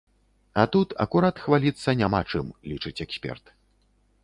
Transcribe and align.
А 0.61 0.63
тут, 0.75 0.95
акурат, 1.05 1.43
хваліцца 1.43 1.95
няма 2.01 2.23
чым, 2.33 2.45
лічыць 2.71 2.97
эксперт. 3.09 3.45